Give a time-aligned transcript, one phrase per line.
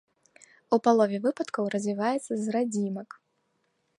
[0.77, 3.09] У палове выпадкаў развіваецца з радзімак.